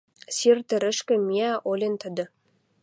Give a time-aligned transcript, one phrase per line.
[0.35, 2.25] Сир тӹрӹшкӹ миӓ олен тӹдӹ